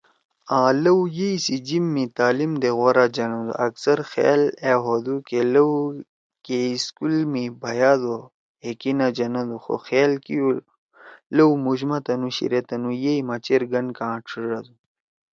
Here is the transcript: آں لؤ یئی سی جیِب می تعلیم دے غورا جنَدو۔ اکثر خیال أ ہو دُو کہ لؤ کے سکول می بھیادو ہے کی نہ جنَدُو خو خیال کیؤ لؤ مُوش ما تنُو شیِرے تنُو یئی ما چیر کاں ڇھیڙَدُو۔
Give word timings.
آں 0.59 0.71
لؤ 0.83 0.99
یئی 1.17 1.29
سی 1.45 1.55
جیِب 1.67 1.85
می 1.93 2.03
تعلیم 2.17 2.53
دے 2.61 2.69
غورا 2.77 3.05
جنَدو۔ 3.15 3.51
اکثر 3.67 3.97
خیال 4.11 4.41
أ 4.69 4.71
ہو 4.83 4.95
دُو 5.05 5.15
کہ 5.27 5.39
لؤ 5.53 5.71
کے 6.45 6.59
سکول 6.85 7.15
می 7.31 7.45
بھیادو 7.61 8.17
ہے 8.63 8.71
کی 8.79 8.91
نہ 8.99 9.07
جنَدُو 9.17 9.57
خو 9.63 9.75
خیال 9.87 10.11
کیؤ 10.25 10.47
لؤ 11.35 11.51
مُوش 11.63 11.81
ما 11.89 11.97
تنُو 12.05 12.29
شیِرے 12.35 12.61
تنُو 12.67 12.91
یئی 13.03 13.19
ما 13.27 13.35
چیر 13.45 13.61
کاں 13.97 14.15
ڇھیڙَدُو۔ 14.27 14.73